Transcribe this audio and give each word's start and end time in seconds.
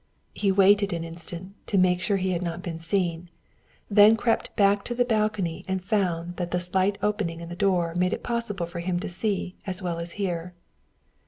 He 0.33 0.51
waited 0.51 0.93
an 0.93 1.03
instant 1.03 1.53
to 1.67 1.77
make 1.77 2.01
sure 2.01 2.17
he 2.17 2.31
had 2.31 2.41
not 2.41 2.63
been 2.63 2.79
seen, 2.79 3.29
then 3.87 4.17
crept 4.17 4.49
back 4.55 4.83
to 4.85 4.95
the 4.95 5.05
balcony 5.05 5.63
and 5.67 5.79
found 5.79 6.37
that 6.37 6.49
the 6.49 6.59
slight 6.59 6.97
opening 7.03 7.39
in 7.39 7.49
the 7.49 7.55
door 7.55 7.93
made 7.95 8.11
it 8.11 8.23
possible 8.23 8.65
for 8.65 8.79
him 8.79 8.99
to 8.99 9.07
see 9.07 9.57
as 9.67 9.79
well 9.83 9.99
as 9.99 10.13
hear. 10.13 10.55